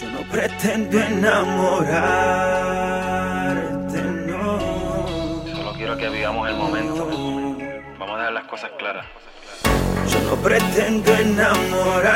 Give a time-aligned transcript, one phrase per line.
[0.00, 4.58] Yo no pretendo enamorarte, no.
[5.56, 7.08] Solo quiero que vivamos el momento.
[7.98, 9.04] Vamos a dejar las cosas claras.
[10.08, 12.07] Yo no pretendo enamorarte,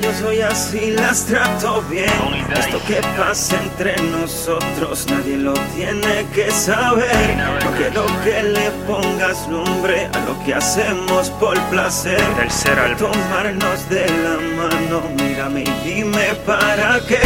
[0.00, 2.08] yo soy así, las trato bien.
[2.56, 7.36] Esto que pasa entre nosotros nadie lo tiene que saber.
[7.36, 12.20] No quiero que le pongas nombre a lo que hacemos por placer.
[12.36, 12.96] Tercer.
[12.96, 17.18] Tomarnos de la mano, mírame y dime para qué.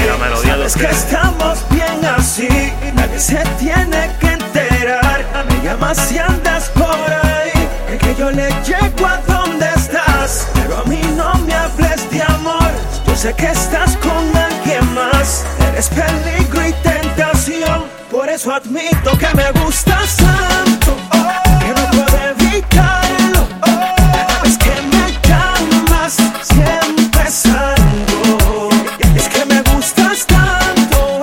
[0.42, 2.48] Sabes que estamos bien así,
[2.94, 5.24] nadie se tiene que enterar.
[5.48, 10.48] Me llamas si andas por ahí, es que yo le llego a donde estás.
[10.54, 12.70] Pero a mí no me hables de amor,
[13.06, 15.44] yo sé que estás con alguien más.
[15.68, 20.96] Eres peligro y tentación, por eso admito que me gustas tanto.
[21.12, 23.46] oh, que no puedo evitarlo.
[23.62, 24.42] oh.
[24.42, 28.70] Vez que me llamas, siempre salgo.
[29.14, 31.20] Es que me gustas tanto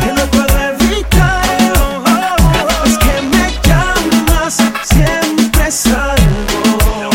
[0.00, 2.02] que no puedo evitarlo.
[2.86, 7.10] Es que me llamas, siempre salgo.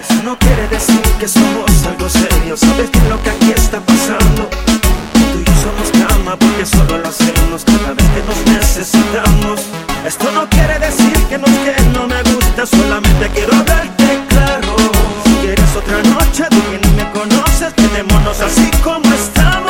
[0.00, 1.71] Eso no quiere decir que somos.
[2.62, 4.48] Sabes que lo que aquí está pasando.
[5.12, 9.60] Tú y yo somos cama porque solo lo hacemos cada vez que nos necesitamos.
[10.06, 14.76] Esto no quiere decir que no es que no me gusta, solamente quiero hablarte claro.
[15.24, 19.61] Si quieres otra noche, tú que ni me conoces, quedémonos así como estamos.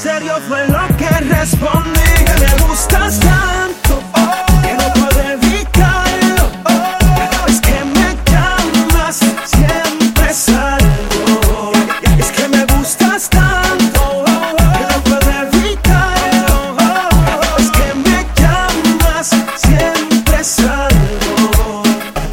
[0.00, 2.00] Serio fue lo que respondí.
[2.24, 6.44] Que me gustas tanto, oh, que no puedo evitarlo.
[6.64, 6.98] oh.
[7.18, 11.72] Cada vez que me llamas, siempre salgo.
[12.18, 16.76] Es que me gustas tanto, oh, que no puedo evitarlo.
[16.78, 17.58] oh.
[17.58, 21.82] Es que me llamas, siempre salgo.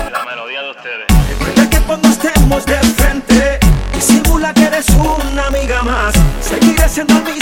[0.09, 1.08] La melodía de ustedes.
[1.30, 3.59] Recuerda que cuando estemos de frente,
[3.94, 6.14] disimula que eres una amiga más.
[6.41, 7.37] Seguiré siendo el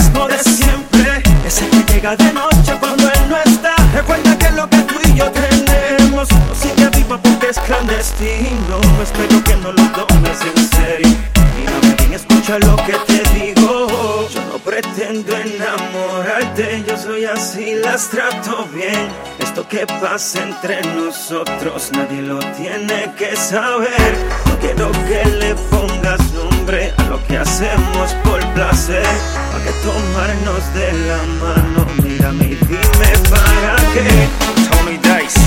[2.13, 3.75] de noche cuando él no está.
[3.95, 8.79] Recuerda que lo que tú y yo tenemos no sigue vivo porque es clandestino.
[9.01, 11.17] Espero que no lo tomes en serio.
[11.57, 14.27] Mírame bien, escucha lo que te digo.
[14.29, 19.09] Yo no pretendo enamorarte, yo soy así, las trato bien.
[19.39, 24.15] Esto que pasa entre nosotros nadie lo tiene que saber.
[24.45, 29.05] No quiero que le pongas nombre a lo que hacemos por placer.
[29.51, 34.27] Para que tomarnos de la mano, mírame y dime para qué.
[34.71, 35.39] Tony Dice.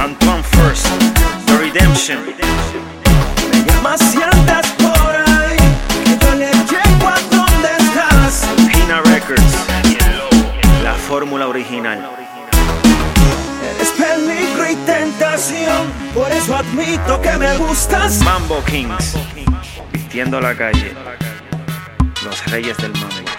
[0.00, 0.86] Antoine First.
[1.46, 2.18] The Redemption.
[8.66, 9.52] Pina Records.
[10.82, 12.00] La fórmula original.
[13.76, 18.22] Eres peligro y tentación, por eso admito que me gustas.
[18.22, 19.16] Mambo Kings.
[20.16, 20.94] Vistiendo la calle.
[22.24, 23.35] Los reyes del mambo.